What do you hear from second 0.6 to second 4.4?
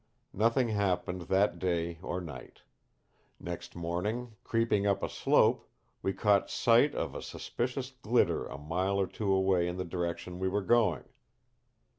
happened that day or night. Next morning,